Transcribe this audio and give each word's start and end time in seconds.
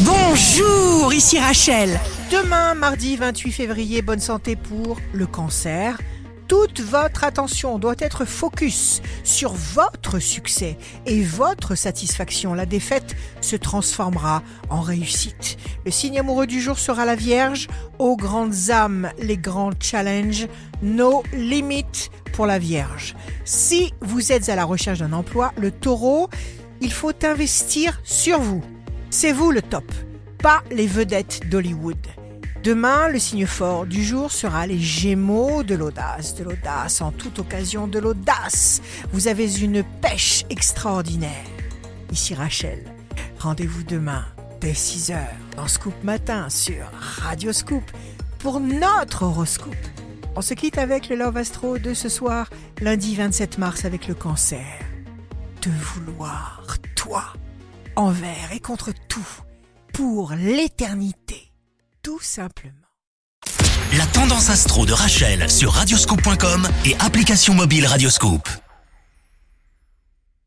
Bonjour, 0.00 1.14
ici 1.14 1.38
Rachel. 1.38 1.98
Demain, 2.30 2.74
mardi 2.74 3.16
28 3.16 3.50
février, 3.50 4.02
bonne 4.02 4.20
santé 4.20 4.54
pour 4.54 4.98
le 5.14 5.26
cancer. 5.26 5.98
Toute 6.48 6.80
votre 6.80 7.24
attention 7.24 7.78
doit 7.78 7.94
être 8.00 8.26
focus 8.26 9.00
sur 9.24 9.54
votre 9.54 10.18
succès 10.18 10.76
et 11.06 11.22
votre 11.22 11.74
satisfaction. 11.76 12.52
La 12.52 12.66
défaite 12.66 13.16
se 13.40 13.56
transformera 13.56 14.42
en 14.68 14.82
réussite. 14.82 15.56
Le 15.86 15.90
signe 15.90 16.20
amoureux 16.20 16.46
du 16.46 16.60
jour 16.60 16.78
sera 16.78 17.06
la 17.06 17.16
Vierge. 17.16 17.66
Aux 17.98 18.18
grandes 18.18 18.70
âmes, 18.70 19.10
les 19.18 19.38
grands 19.38 19.72
challenges. 19.80 20.46
Nos 20.82 21.22
limites 21.32 22.10
pour 22.34 22.44
la 22.44 22.58
Vierge. 22.58 23.16
Si 23.46 23.94
vous 24.02 24.30
êtes 24.30 24.50
à 24.50 24.56
la 24.56 24.66
recherche 24.66 24.98
d'un 24.98 25.14
emploi, 25.14 25.54
le 25.56 25.70
taureau, 25.70 26.28
il 26.82 26.92
faut 26.92 27.14
investir 27.24 27.98
sur 28.04 28.40
vous. 28.40 28.62
C'est 29.10 29.32
vous 29.32 29.50
le 29.50 29.62
top, 29.62 29.90
pas 30.38 30.62
les 30.70 30.86
vedettes 30.86 31.48
d'Hollywood. 31.48 31.96
Demain, 32.62 33.08
le 33.08 33.18
signe 33.18 33.46
fort 33.46 33.86
du 33.86 34.02
jour 34.02 34.32
sera 34.32 34.66
les 34.66 34.80
Gémeaux 34.80 35.62
de 35.62 35.76
l'audace, 35.76 36.34
de 36.34 36.42
l'audace 36.42 37.00
en 37.00 37.12
toute 37.12 37.38
occasion, 37.38 37.86
de 37.86 38.00
l'audace. 38.00 38.82
Vous 39.12 39.28
avez 39.28 39.60
une 39.60 39.84
pêche 39.84 40.44
extraordinaire. 40.50 41.46
Ici 42.10 42.34
Rachel. 42.34 42.82
Rendez-vous 43.38 43.84
demain 43.84 44.24
dès 44.60 44.72
6h 44.72 45.16
dans 45.56 45.68
Scoop 45.68 45.94
Matin 46.02 46.48
sur 46.48 46.90
Radio 46.92 47.52
Scoop 47.52 47.84
pour 48.40 48.58
notre 48.58 49.22
horoscope. 49.22 49.74
On 50.34 50.42
se 50.42 50.54
quitte 50.54 50.78
avec 50.78 51.08
le 51.08 51.16
Love 51.16 51.36
Astro 51.36 51.78
de 51.78 51.94
ce 51.94 52.08
soir, 52.08 52.50
lundi 52.80 53.14
27 53.14 53.58
mars 53.58 53.84
avec 53.84 54.08
le 54.08 54.14
cancer. 54.14 54.66
De 55.62 55.70
vouloir, 55.70 56.76
toi, 56.94 57.32
envers 57.96 58.52
et 58.52 58.60
contre 58.60 58.92
tout, 59.08 59.28
pour 59.92 60.32
l'éternité 60.32 61.46
tout 62.06 62.20
simplement. 62.20 62.72
La 63.98 64.06
tendance 64.06 64.48
astro 64.48 64.86
de 64.86 64.92
Rachel 64.92 65.50
sur 65.50 65.72
radioscope.com 65.72 66.68
et 66.84 66.94
application 67.00 67.52
mobile 67.54 67.84
Radioscope. 67.84 68.48